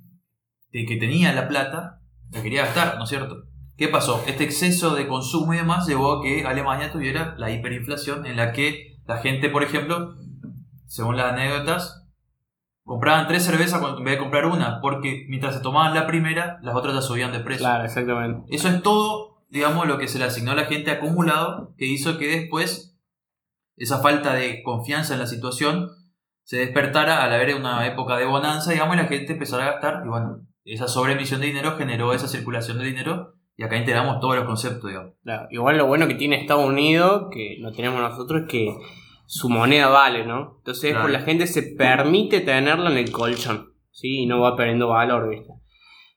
de 0.73 0.85
que 0.85 0.97
tenía 0.97 1.31
la 1.31 1.47
plata 1.47 2.01
la 2.31 2.43
quería 2.43 2.65
gastar, 2.65 2.97
¿no 2.97 3.05
es 3.05 3.09
cierto? 3.09 3.45
¿Qué 3.77 3.89
pasó? 3.89 4.23
Este 4.25 4.45
exceso 4.45 4.95
de 4.95 5.07
consumo 5.07 5.53
y 5.53 5.57
demás 5.57 5.85
llevó 5.85 6.13
a 6.13 6.21
que 6.23 6.45
Alemania 6.45 6.91
tuviera 6.91 7.35
la 7.37 7.51
hiperinflación 7.51 8.25
en 8.25 8.37
la 8.37 8.53
que 8.53 8.97
la 9.05 9.17
gente, 9.17 9.49
por 9.49 9.63
ejemplo, 9.63 10.15
según 10.87 11.17
las 11.17 11.33
anécdotas, 11.33 12.07
compraban 12.85 13.27
tres 13.27 13.43
cervezas 13.43 13.81
en 13.83 14.03
vez 14.03 14.13
de 14.13 14.19
comprar 14.19 14.45
una, 14.45 14.79
porque 14.79 15.25
mientras 15.27 15.55
se 15.55 15.61
tomaban 15.61 15.93
la 15.93 16.07
primera, 16.07 16.59
las 16.61 16.75
otras 16.75 16.93
ya 16.93 17.01
subían 17.01 17.33
de 17.33 17.41
precio. 17.41 17.65
Claro, 17.65 17.83
exactamente. 17.83 18.55
Eso 18.55 18.69
es 18.69 18.81
todo, 18.81 19.43
digamos, 19.49 19.87
lo 19.87 19.97
que 19.97 20.07
se 20.07 20.19
le 20.19 20.25
asignó 20.25 20.51
a 20.51 20.55
la 20.55 20.65
gente 20.65 20.91
acumulado, 20.91 21.73
que 21.77 21.85
hizo 21.85 22.17
que 22.17 22.27
después 22.27 22.97
esa 23.75 23.99
falta 23.99 24.33
de 24.33 24.63
confianza 24.63 25.13
en 25.13 25.19
la 25.19 25.27
situación 25.27 25.89
se 26.43 26.57
despertara 26.57 27.23
al 27.23 27.33
haber 27.33 27.55
una 27.55 27.85
época 27.87 28.15
de 28.17 28.25
bonanza, 28.25 28.71
digamos, 28.71 28.95
y 28.95 28.99
la 28.99 29.07
gente 29.07 29.33
empezara 29.33 29.63
a 29.63 29.71
gastar, 29.73 30.03
y 30.05 30.07
bueno, 30.07 30.47
esa 30.63 30.87
sobreemisión 30.87 31.41
de 31.41 31.47
dinero 31.47 31.75
generó 31.77 32.13
esa 32.13 32.27
circulación 32.27 32.77
de 32.77 32.85
dinero, 32.85 33.34
y 33.57 33.63
acá 33.63 33.77
integramos 33.77 34.19
todos 34.19 34.35
los 34.35 34.45
conceptos, 34.45 34.89
digamos. 34.89 35.13
Claro, 35.23 35.47
igual 35.49 35.77
lo 35.77 35.87
bueno 35.87 36.07
que 36.07 36.15
tiene 36.15 36.41
Estados 36.41 36.65
Unidos, 36.67 37.27
que 37.31 37.57
lo 37.59 37.71
tenemos 37.71 38.01
nosotros, 38.01 38.43
es 38.43 38.47
que 38.47 38.75
su 39.27 39.49
moneda 39.49 39.87
vale, 39.87 40.25
¿no? 40.25 40.55
Entonces 40.57 40.91
Claro. 40.91 41.05
pues, 41.05 41.13
la 41.13 41.21
gente 41.21 41.47
se 41.47 41.63
permite 41.63 42.41
tenerla 42.41 42.91
en 42.91 42.97
el 42.97 43.11
colchón, 43.11 43.73
¿sí? 43.91 44.23
Y 44.23 44.25
no 44.25 44.41
va 44.41 44.55
perdiendo 44.55 44.89
valor, 44.89 45.29
¿viste? 45.29 45.53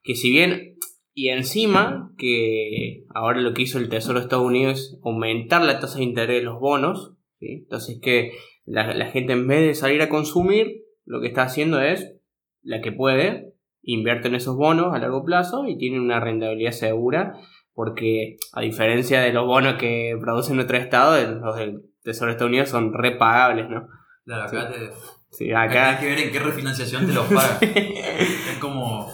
Que 0.02 0.14
si 0.14 0.30
bien, 0.30 0.76
y 1.14 1.28
encima, 1.28 2.12
que 2.18 3.04
ahora 3.14 3.40
lo 3.40 3.54
que 3.54 3.62
hizo 3.62 3.78
el 3.78 3.88
Tesoro 3.88 4.18
de 4.18 4.24
Estados 4.24 4.46
Unidos 4.46 4.78
es 4.80 5.00
aumentar 5.04 5.62
la 5.62 5.80
tasa 5.80 5.98
de 5.98 6.04
interés 6.04 6.38
de 6.38 6.44
los 6.44 6.58
bonos, 6.60 7.14
¿sí? 7.38 7.60
Entonces 7.62 7.98
que 8.02 8.32
la, 8.64 8.92
la 8.94 9.06
gente 9.06 9.32
en 9.32 9.46
vez 9.46 9.60
de 9.60 9.74
salir 9.74 10.02
a 10.02 10.08
consumir, 10.08 10.82
lo 11.04 11.20
que 11.20 11.28
está 11.28 11.42
haciendo 11.42 11.80
es, 11.80 12.14
la 12.62 12.80
que 12.82 12.92
puede, 12.92 13.47
invierte 13.82 14.28
en 14.28 14.34
esos 14.34 14.56
bonos 14.56 14.94
a 14.94 14.98
largo 14.98 15.24
plazo 15.24 15.66
y 15.66 15.76
tiene 15.78 15.98
una 16.00 16.20
rentabilidad 16.20 16.72
segura 16.72 17.34
porque 17.74 18.36
a 18.52 18.60
diferencia 18.60 19.20
de 19.20 19.32
los 19.32 19.46
bonos 19.46 19.74
que 19.74 20.16
producen 20.20 20.56
nuestro 20.56 20.76
estado, 20.78 21.16
los 21.40 21.56
del 21.56 21.82
Tesoro 22.02 22.26
de 22.26 22.32
Estados 22.32 22.50
Unidos 22.50 22.68
son 22.70 22.92
repagables, 22.92 23.68
¿no? 23.70 23.86
Claro, 24.24 24.42
acá, 24.44 24.68
te, 24.70 24.90
Sí, 25.30 25.52
acá 25.52 25.90
hay 25.90 25.96
que 25.98 26.06
ver 26.06 26.18
en 26.18 26.32
qué 26.32 26.38
refinanciación 26.40 27.06
te 27.06 27.12
los 27.12 27.26
pagan. 27.26 27.58
es 27.62 28.58
como. 28.60 29.06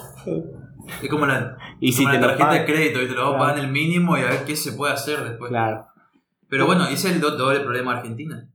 Es 1.02 1.08
como 1.10 1.26
la, 1.26 1.56
y 1.80 1.94
como 1.94 2.20
tarjeta 2.20 2.52
de 2.52 2.64
crédito, 2.64 3.02
y 3.02 3.06
te 3.08 3.14
lo 3.14 3.30
Claro. 3.30 3.38
pagan 3.38 3.58
el 3.64 3.70
mínimo 3.70 4.16
y 4.16 4.20
a 4.22 4.26
ver 4.30 4.44
qué 4.44 4.54
se 4.56 4.72
puede 4.72 4.92
hacer 4.94 5.22
después. 5.24 5.50
claro. 5.50 5.86
Pero 6.48 6.66
bueno, 6.66 6.84
ese 6.86 7.08
es 7.08 7.14
el 7.16 7.20
do- 7.20 7.36
doble 7.36 7.60
problema 7.60 7.92
de 7.92 7.98
Argentina. 7.98 8.48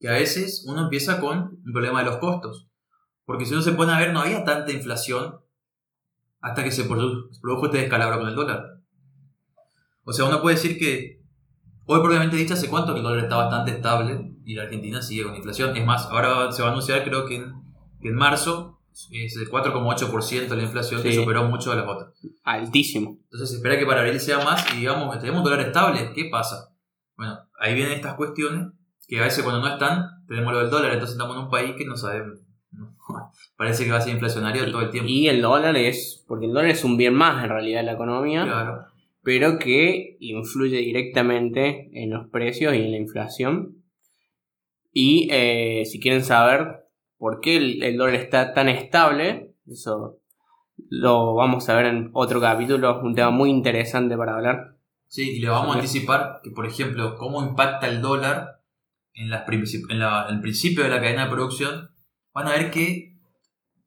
Que 0.00 0.08
a 0.08 0.12
veces 0.12 0.64
uno 0.68 0.82
empieza 0.84 1.20
con 1.20 1.38
un 1.64 1.72
problema 1.72 2.00
de 2.00 2.06
los 2.06 2.16
costos. 2.18 2.68
Porque 3.24 3.44
si 3.44 3.52
uno 3.52 3.62
se 3.62 3.72
pone 3.72 3.92
a 3.92 3.98
ver, 3.98 4.12
no 4.12 4.20
había 4.20 4.42
tanta 4.44 4.72
inflación 4.72 5.36
hasta 6.42 6.62
que 6.64 6.70
se 6.70 6.86
produ- 6.88 7.28
se 7.32 7.40
produjo 7.40 7.66
este 7.66 7.78
descalabro 7.78 8.18
con 8.18 8.28
el 8.28 8.34
dólar. 8.34 8.66
O 10.04 10.12
sea, 10.12 10.24
uno 10.26 10.42
puede 10.42 10.56
decir 10.56 10.78
que 10.78 11.20
hoy 11.86 12.00
propiamente 12.00 12.36
dicho 12.36 12.54
hace 12.54 12.68
cuánto 12.68 12.92
que 12.92 12.98
el 12.98 13.04
dólar 13.04 13.24
está 13.24 13.36
bastante 13.36 13.70
estable 13.72 14.32
y 14.44 14.54
la 14.54 14.64
Argentina 14.64 15.00
sigue 15.00 15.22
con 15.24 15.34
inflación. 15.36 15.76
Es 15.76 15.84
más, 15.86 16.06
ahora 16.06 16.50
se 16.52 16.62
va 16.62 16.68
a 16.68 16.70
anunciar 16.72 17.04
creo 17.04 17.24
que 17.26 17.36
en, 17.36 17.52
que 18.00 18.08
en 18.08 18.16
marzo 18.16 18.80
es 19.10 19.36
el 19.36 19.48
4,8% 19.48 20.54
la 20.54 20.62
inflación 20.62 21.02
que 21.02 21.08
superó 21.20 21.44
mucho 21.44 21.72
a 21.72 21.76
las 21.76 21.86
otras. 21.88 22.10
Altísimo. 22.44 23.18
Entonces 23.24 23.50
se 23.50 23.56
espera 23.56 23.78
que 23.78 23.86
para 23.86 24.00
abril 24.00 24.20
sea 24.20 24.44
más 24.44 24.66
y 24.74 24.78
digamos, 24.80 25.16
tenemos 25.20 25.38
un 25.38 25.44
dólar 25.44 25.60
estable. 25.66 26.12
¿Qué 26.14 26.28
pasa? 26.30 26.68
Bueno, 27.16 27.38
ahí 27.60 27.74
vienen 27.74 27.94
estas 27.94 28.14
cuestiones 28.14 28.66
que 29.06 29.20
a 29.20 29.24
veces 29.24 29.44
cuando 29.44 29.60
no 29.60 29.72
están, 29.72 30.24
tenemos 30.26 30.52
lo 30.52 30.58
del 30.60 30.70
dólar, 30.70 30.92
entonces 30.92 31.14
estamos 31.14 31.36
en 31.36 31.44
un 31.44 31.50
país 31.50 31.74
que 31.76 31.84
no 31.86 31.96
sabemos. 31.96 32.40
Parece 33.62 33.84
que 33.84 33.90
va 33.92 33.98
a 33.98 34.00
ser 34.00 34.12
inflacionario 34.14 34.64
todo 34.70 34.82
el 34.82 34.90
tiempo. 34.90 35.08
Y 35.08 35.28
el 35.28 35.40
dólar 35.40 35.76
es, 35.76 36.24
porque 36.26 36.46
el 36.46 36.52
dólar 36.52 36.70
es 36.70 36.84
un 36.84 36.96
bien 36.96 37.14
más 37.14 37.42
en 37.44 37.50
realidad 37.50 37.80
en 37.80 37.86
la 37.86 37.92
economía, 37.92 38.44
Claro. 38.44 38.86
pero 39.22 39.58
que 39.58 40.16
influye 40.20 40.78
directamente 40.78 41.90
en 41.92 42.10
los 42.10 42.28
precios 42.28 42.74
y 42.74 42.78
en 42.78 42.90
la 42.90 42.96
inflación. 42.98 43.76
Y 44.92 45.28
eh, 45.30 45.84
si 45.86 46.00
quieren 46.00 46.22
saber 46.24 46.84
por 47.18 47.40
qué 47.40 47.56
el, 47.56 47.82
el 47.82 47.96
dólar 47.96 48.16
está 48.16 48.52
tan 48.52 48.68
estable, 48.68 49.54
eso 49.70 50.18
lo 50.90 51.34
vamos 51.34 51.68
a 51.68 51.76
ver 51.76 51.86
en 51.86 52.10
otro 52.12 52.40
capítulo, 52.40 53.00
un 53.00 53.14
tema 53.14 53.30
muy 53.30 53.50
interesante 53.50 54.16
para 54.16 54.34
hablar. 54.34 54.76
Sí, 55.06 55.36
y 55.36 55.40
le 55.40 55.48
vamos 55.48 55.74
a 55.74 55.78
anticipar 55.78 56.40
que, 56.42 56.50
por 56.50 56.66
ejemplo, 56.66 57.16
cómo 57.16 57.42
impacta 57.42 57.86
el 57.86 58.00
dólar 58.00 58.60
en, 59.14 59.30
las 59.30 59.46
princip- 59.46 59.90
en, 59.90 59.98
la- 60.00 60.26
en 60.28 60.36
el 60.36 60.40
principio 60.40 60.82
de 60.84 60.90
la 60.90 61.00
cadena 61.00 61.24
de 61.26 61.30
producción. 61.30 61.90
Van 62.34 62.48
a 62.48 62.52
ver 62.52 62.70
que, 62.70 63.11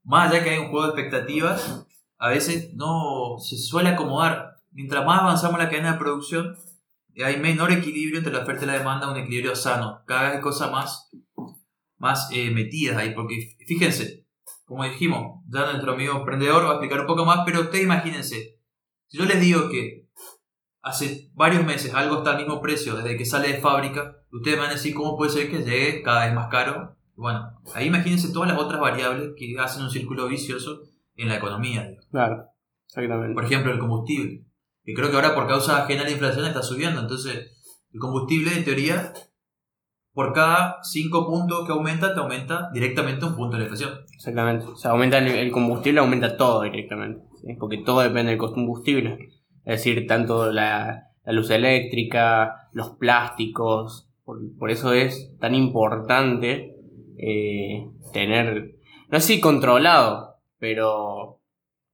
más 0.05 0.31
allá 0.31 0.43
que 0.43 0.51
hay 0.51 0.59
un 0.59 0.69
juego 0.69 0.91
de 0.91 1.01
expectativas, 1.01 1.85
a 2.17 2.29
veces 2.29 2.73
no 2.73 3.37
se 3.39 3.57
suele 3.57 3.89
acomodar. 3.89 4.55
Mientras 4.71 5.05
más 5.05 5.21
avanzamos 5.21 5.59
en 5.59 5.65
la 5.65 5.69
cadena 5.69 5.93
de 5.93 5.99
producción, 5.99 6.55
hay 7.23 7.37
menor 7.37 7.71
equilibrio 7.71 8.17
entre 8.17 8.33
la 8.33 8.39
oferta 8.39 8.63
y 8.63 8.67
la 8.67 8.73
demanda, 8.73 9.09
un 9.09 9.17
equilibrio 9.17 9.55
sano. 9.55 10.03
Cada 10.05 10.23
vez 10.23 10.35
hay 10.35 10.41
cosas 10.41 10.71
más, 10.71 11.09
más 11.97 12.29
eh, 12.31 12.51
metidas 12.51 12.97
ahí, 12.97 13.13
porque 13.13 13.55
fíjense, 13.65 14.25
como 14.65 14.83
dijimos, 14.83 15.41
ya 15.47 15.65
nuestro 15.65 15.93
amigo 15.93 16.17
emprendedor 16.17 16.65
va 16.65 16.69
a 16.69 16.73
explicar 16.73 17.01
un 17.01 17.07
poco 17.07 17.25
más, 17.25 17.39
pero 17.45 17.61
ustedes 17.61 17.83
imagínense, 17.83 18.59
si 19.07 19.17
yo 19.17 19.25
les 19.25 19.39
digo 19.39 19.69
que 19.69 20.09
hace 20.81 21.31
varios 21.33 21.63
meses 21.63 21.93
algo 21.93 22.17
está 22.17 22.31
al 22.31 22.37
mismo 22.37 22.61
precio 22.61 22.95
desde 22.95 23.17
que 23.17 23.25
sale 23.25 23.47
de 23.53 23.61
fábrica, 23.61 24.17
ustedes 24.31 24.59
van 24.59 24.69
a 24.69 24.73
decir 24.73 24.93
cómo 24.93 25.17
puede 25.17 25.31
ser 25.31 25.49
que 25.49 25.63
llegue 25.63 26.01
cada 26.03 26.25
vez 26.25 26.35
más 26.35 26.47
caro. 26.49 26.97
Bueno, 27.15 27.61
ahí 27.73 27.87
imagínense 27.87 28.33
todas 28.33 28.49
las 28.49 28.59
otras 28.59 28.79
variables 28.79 29.31
que 29.37 29.55
hacen 29.59 29.83
un 29.83 29.89
círculo 29.89 30.27
vicioso 30.27 30.81
en 31.15 31.29
la 31.29 31.37
economía. 31.37 31.83
digamos. 31.83 32.07
Claro, 32.11 32.45
exactamente. 32.87 33.33
Por 33.33 33.45
ejemplo, 33.45 33.71
el 33.71 33.79
combustible, 33.79 34.43
que 34.83 34.93
creo 34.93 35.09
que 35.09 35.15
ahora 35.15 35.33
por 35.33 35.47
causa 35.47 35.83
ajena 35.83 36.01
a 36.01 36.05
la 36.05 36.11
inflación 36.11 36.45
está 36.45 36.61
subiendo. 36.61 36.99
Entonces, 37.01 37.51
el 37.93 37.99
combustible, 37.99 38.53
en 38.53 38.65
teoría, 38.65 39.13
por 40.13 40.33
cada 40.33 40.77
5 40.83 41.27
puntos 41.27 41.65
que 41.65 41.71
aumenta, 41.71 42.13
te 42.13 42.19
aumenta 42.19 42.69
directamente 42.73 43.25
un 43.25 43.35
punto 43.35 43.53
de 43.57 43.63
la 43.63 43.69
inflación. 43.69 43.99
Exactamente. 44.13 44.65
O 44.65 44.75
sea, 44.75 44.91
aumenta 44.91 45.17
el, 45.17 45.27
el 45.27 45.51
combustible, 45.51 45.99
aumenta 46.01 46.35
todo 46.35 46.63
directamente. 46.63 47.21
¿sí? 47.41 47.53
Porque 47.59 47.77
todo 47.79 48.01
depende 48.01 48.31
del 48.31 48.39
combustible. 48.39 49.29
Es 49.63 49.79
decir, 49.79 50.05
tanto 50.07 50.51
la, 50.51 51.11
la 51.23 51.33
luz 51.33 51.49
eléctrica, 51.49 52.69
los 52.73 52.91
plásticos. 52.91 54.09
Por, 54.23 54.39
por 54.57 54.71
eso 54.71 54.93
es 54.93 55.37
tan 55.39 55.55
importante 55.55 56.74
eh, 57.17 57.87
tener, 58.13 58.75
no 59.09 59.19
sé 59.19 59.33
si 59.35 59.41
controlado, 59.41 60.37
pero 60.59 61.39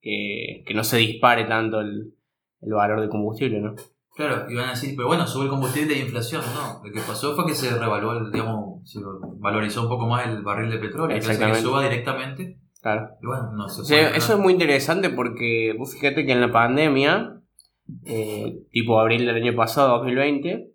que, 0.01 0.63
que 0.65 0.73
no 0.73 0.83
se 0.83 0.97
dispare 0.97 1.45
tanto 1.45 1.81
el, 1.81 2.13
el 2.61 2.73
valor 2.73 3.01
del 3.01 3.09
combustible, 3.09 3.59
¿no? 3.59 3.75
Claro, 4.15 4.45
y 4.49 4.55
van 4.55 4.67
a 4.67 4.71
decir, 4.71 4.93
pero 4.95 5.07
bueno, 5.07 5.25
sube 5.25 5.45
el 5.45 5.49
combustible 5.49 5.95
y 5.95 6.01
inflación. 6.01 6.41
No, 6.53 6.81
lo 6.83 6.91
que 6.91 6.99
pasó 6.99 7.33
fue 7.33 7.45
que 7.45 7.55
se 7.55 7.77
revaluó, 7.77 8.13
el, 8.13 8.31
digamos, 8.31 8.81
se 8.89 8.99
valorizó 9.39 9.83
un 9.83 9.89
poco 9.89 10.05
más 10.05 10.27
el 10.27 10.41
barril 10.41 10.69
de 10.69 10.79
petróleo. 10.79 11.17
que 11.19 11.25
hace 11.25 11.39
que 11.39 11.55
suba 11.55 11.83
directamente. 11.83 12.57
Claro. 12.81 13.09
Y 13.21 13.25
bueno, 13.25 13.51
no 13.53 13.69
se 13.69 13.81
O 13.81 13.85
sea, 13.85 14.07
puede 14.07 14.17
eso 14.17 14.33
es 14.33 14.39
muy 14.39 14.53
interesante 14.53 15.09
porque 15.09 15.73
vos 15.77 15.93
fíjate 15.93 16.25
que 16.25 16.31
en 16.33 16.41
la 16.41 16.51
pandemia, 16.51 17.41
eh, 18.05 18.63
tipo 18.71 18.99
abril 18.99 19.25
del 19.25 19.35
año 19.35 19.55
pasado, 19.55 19.97
2020, 19.99 20.70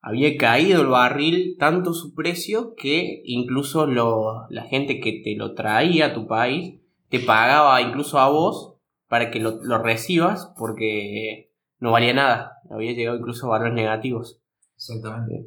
había 0.00 0.36
caído 0.36 0.82
el 0.82 0.88
barril 0.88 1.56
tanto 1.58 1.92
su 1.92 2.14
precio 2.14 2.74
que 2.76 3.20
incluso 3.24 3.86
lo- 3.86 4.46
la 4.50 4.62
gente 4.64 5.00
que 5.00 5.20
te 5.24 5.34
lo 5.36 5.54
traía 5.54 6.06
a 6.06 6.14
tu 6.14 6.26
país 6.26 6.80
te 7.08 7.20
pagaba 7.20 7.80
incluso 7.82 8.18
a 8.18 8.28
vos 8.28 8.76
para 9.08 9.30
que 9.30 9.40
lo, 9.40 9.62
lo 9.64 9.78
recibas 9.82 10.52
porque 10.58 11.50
no 11.78 11.92
valía 11.92 12.12
nada. 12.14 12.52
Había 12.70 12.92
llegado 12.92 13.16
incluso 13.18 13.46
a 13.46 13.50
valores 13.50 13.74
negativos. 13.74 14.40
Exactamente. 14.76 15.46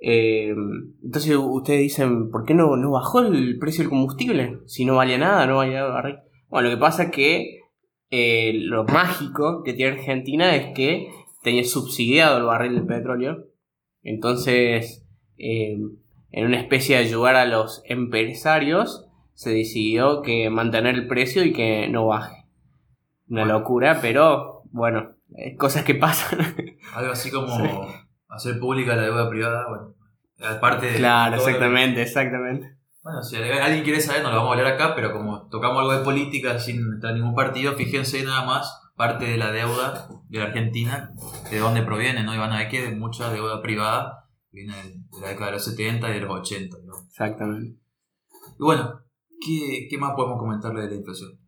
Eh, 0.00 0.54
entonces 1.02 1.36
ustedes 1.36 1.80
dicen, 1.80 2.30
¿por 2.30 2.44
qué 2.44 2.54
no, 2.54 2.76
no 2.76 2.92
bajó 2.92 3.20
el 3.20 3.58
precio 3.58 3.82
del 3.82 3.90
combustible? 3.90 4.60
Si 4.66 4.84
no 4.84 4.96
valía 4.96 5.18
nada, 5.18 5.46
no 5.46 5.56
valía 5.56 5.84
el 5.84 5.92
barril. 5.92 6.16
Bueno, 6.48 6.68
lo 6.68 6.74
que 6.76 6.80
pasa 6.80 7.04
es 7.04 7.10
que 7.10 7.60
eh, 8.10 8.52
lo 8.54 8.84
mágico 8.84 9.62
que 9.64 9.74
tiene 9.74 9.92
Argentina 9.98 10.54
es 10.56 10.74
que 10.74 11.08
tenía 11.42 11.64
subsidiado 11.64 12.38
el 12.38 12.44
barril 12.44 12.74
de 12.76 12.82
petróleo. 12.82 13.44
Entonces, 14.02 15.04
eh, 15.38 15.78
en 16.30 16.46
una 16.46 16.58
especie 16.60 16.96
de 16.96 17.04
ayudar 17.04 17.36
a 17.36 17.44
los 17.46 17.82
empresarios, 17.86 19.06
se 19.34 19.50
decidió 19.50 20.22
que 20.22 20.50
mantener 20.50 20.94
el 20.94 21.06
precio 21.06 21.44
y 21.44 21.52
que 21.52 21.88
no 21.88 22.06
baje. 22.06 22.44
Una 23.28 23.42
Bueno. 23.42 23.58
locura, 23.58 23.98
pero 24.00 24.62
bueno, 24.72 25.14
eh, 25.36 25.56
cosas 25.56 25.84
que 25.84 25.94
pasan. 25.94 26.38
Algo 26.94 27.12
así 27.12 27.30
como 27.30 27.56
Sí. 27.56 27.70
hacer 28.28 28.58
pública 28.58 28.96
la 28.96 29.02
deuda 29.02 29.28
privada, 29.30 29.68
bueno. 29.68 29.94
Aparte 30.40 30.86
de 30.86 30.96
claro, 30.98 31.36
que- 31.36 31.42
exactamente, 31.42 32.02
exactamente. 32.02 32.76
Bueno, 33.02 33.22
si 33.22 33.36
alguien 33.36 33.84
quiere 33.84 34.00
saber, 34.00 34.22
no 34.22 34.30
lo 34.30 34.36
vamos 34.36 34.50
a 34.54 34.58
hablar 34.58 34.74
acá, 34.74 34.94
pero 34.94 35.12
como 35.12 35.48
tocamos 35.48 35.78
algo 35.80 35.92
de 35.92 36.04
política 36.04 36.58
sin 36.58 36.94
estar 36.94 37.10
en 37.10 37.16
ningún 37.18 37.34
partido, 37.34 37.72
fíjense 37.72 38.22
nada 38.24 38.44
más 38.44 38.87
parte 38.98 39.26
de 39.26 39.38
la 39.38 39.52
deuda 39.52 40.08
de 40.28 40.38
la 40.40 40.46
Argentina, 40.46 41.14
de 41.50 41.58
dónde 41.58 41.82
proviene, 41.82 42.24
¿no? 42.24 42.34
Y 42.34 42.38
van 42.38 42.52
a 42.52 42.58
ver 42.58 42.68
que 42.68 42.90
mucha 42.90 43.32
deuda 43.32 43.62
privada 43.62 44.28
viene 44.50 44.74
de 44.76 45.20
la 45.20 45.28
década 45.28 45.46
de 45.46 45.52
los 45.52 45.64
70 45.64 46.10
y 46.10 46.14
de 46.14 46.20
los 46.20 46.40
80, 46.40 46.76
¿no? 46.84 46.94
Exactamente. 47.06 47.78
Y 48.58 48.62
bueno, 48.62 49.00
¿qué, 49.40 49.86
qué 49.88 49.98
más 49.98 50.14
podemos 50.16 50.40
comentarle 50.40 50.82
de 50.82 50.88
la 50.88 50.96
inflación? 50.96 51.38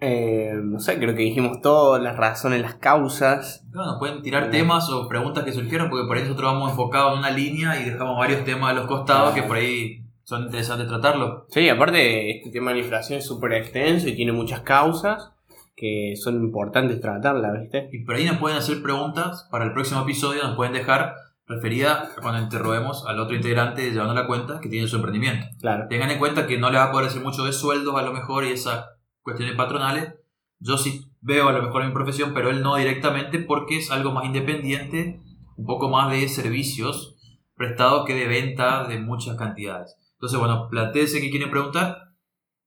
Eh, 0.00 0.52
no 0.62 0.78
sé, 0.78 0.98
creo 0.98 1.16
que 1.16 1.22
dijimos 1.22 1.60
todo, 1.62 1.98
las 1.98 2.16
razones, 2.16 2.60
las 2.60 2.74
causas. 2.74 3.66
Bueno, 3.72 3.96
pueden 3.98 4.22
tirar 4.22 4.50
Bien. 4.50 4.62
temas 4.62 4.90
o 4.90 5.08
preguntas 5.08 5.42
que 5.42 5.52
surgieron, 5.52 5.88
porque 5.88 6.06
por 6.06 6.18
ahí 6.18 6.22
nosotros 6.22 6.52
vamos 6.52 6.70
enfocados 6.70 7.14
en 7.14 7.20
una 7.20 7.30
línea 7.30 7.80
y 7.80 7.90
dejamos 7.90 8.16
varios 8.18 8.44
temas 8.44 8.72
a 8.72 8.74
los 8.74 8.86
costados 8.86 9.34
que 9.34 9.42
por 9.42 9.56
ahí 9.56 10.04
son 10.28 10.42
interesantes 10.42 10.86
tratarlos. 10.88 11.44
Sí, 11.48 11.70
aparte 11.70 12.36
este 12.36 12.50
tema 12.50 12.70
de 12.70 12.76
la 12.76 12.82
inflación 12.82 13.18
es 13.18 13.26
súper 13.26 13.54
extenso 13.54 14.08
y 14.08 14.14
tiene 14.14 14.32
muchas 14.32 14.60
causas 14.60 15.32
que 15.74 16.16
son 16.16 16.34
importantes 16.34 17.00
tratarlas, 17.00 17.58
¿viste? 17.58 17.88
Y 17.92 18.04
por 18.04 18.14
ahí 18.14 18.26
nos 18.26 18.36
pueden 18.36 18.58
hacer 18.58 18.82
preguntas 18.82 19.48
para 19.50 19.64
el 19.64 19.72
próximo 19.72 20.02
episodio, 20.02 20.42
nos 20.42 20.54
pueden 20.54 20.74
dejar 20.74 21.14
referida 21.46 22.10
cuando 22.20 22.42
interroguemos 22.42 23.06
al 23.06 23.20
otro 23.20 23.36
integrante 23.36 23.90
llevando 23.90 24.12
la 24.12 24.26
cuenta 24.26 24.60
que 24.60 24.68
tiene 24.68 24.86
su 24.86 24.96
emprendimiento. 24.96 25.46
Claro. 25.60 25.86
Tengan 25.88 26.10
en 26.10 26.18
cuenta 26.18 26.46
que 26.46 26.58
no 26.58 26.68
le 26.68 26.76
va 26.76 26.84
a 26.84 26.92
poder 26.92 27.06
decir 27.06 27.22
mucho 27.22 27.44
de 27.44 27.54
sueldos 27.54 27.98
a 27.98 28.02
lo 28.02 28.12
mejor 28.12 28.44
y 28.44 28.48
esas 28.48 28.84
cuestiones 29.22 29.56
patronales. 29.56 30.12
Yo 30.58 30.76
sí 30.76 31.06
veo 31.22 31.48
a 31.48 31.52
lo 31.52 31.62
mejor 31.62 31.80
en 31.80 31.88
mi 31.88 31.94
profesión, 31.94 32.34
pero 32.34 32.50
él 32.50 32.60
no 32.60 32.76
directamente 32.76 33.38
porque 33.38 33.78
es 33.78 33.90
algo 33.90 34.12
más 34.12 34.26
independiente, 34.26 35.22
un 35.56 35.64
poco 35.64 35.88
más 35.88 36.10
de 36.10 36.28
servicios 36.28 37.16
prestados 37.56 38.04
que 38.04 38.14
de 38.14 38.28
venta 38.28 38.86
de 38.86 38.98
muchas 38.98 39.34
cantidades. 39.38 39.96
Entonces, 40.18 40.38
bueno, 40.38 40.68
planteese 40.68 41.20
que 41.20 41.30
quieren 41.30 41.50
preguntar. 41.50 42.08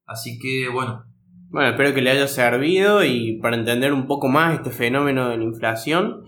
Así 0.06 0.40
que, 0.40 0.70
bueno, 0.70 1.04
Bueno, 1.50 1.70
espero 1.72 1.94
que 1.94 2.02
le 2.02 2.12
haya 2.12 2.28
servido 2.28 3.04
y 3.04 3.40
para 3.42 3.58
entender 3.58 3.92
un 3.92 4.08
poco 4.08 4.30
más 4.30 4.54
este 4.56 4.72
fenómeno 4.72 5.28
de 5.28 5.38
la 5.38 5.44
inflación. 5.44 6.24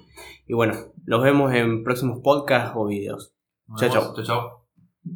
Y 0.47 0.53
bueno, 0.53 0.73
los 1.05 1.23
vemos 1.23 1.53
en 1.53 1.83
próximos 1.83 2.19
podcasts 2.21 2.73
o 2.75 2.87
videos. 2.87 3.33
Chao, 3.77 3.89
chao. 3.89 4.13
Chao, 4.15 4.25
chao. 4.25 4.62